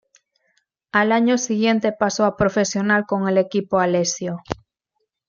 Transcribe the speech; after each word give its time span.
Al 0.91 1.11
año 1.11 1.37
siguiente 1.37 1.91
pasó 1.91 2.25
a 2.25 2.35
profesional 2.35 3.05
con 3.05 3.29
el 3.29 3.37
equipo 3.37 3.77
Alessio. 3.79 4.41